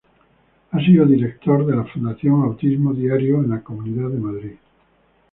Ha 0.71 0.79
sido 0.79 1.05
director 1.05 1.63
de 1.63 1.75
la 1.75 1.83
Fundación 1.83 2.41
Autismo 2.41 2.91
Diario 2.91 3.43
en 3.43 3.51
la 3.51 3.61
Comunidad 3.61 4.09
de 4.09 4.17
Madrid. 4.19 4.51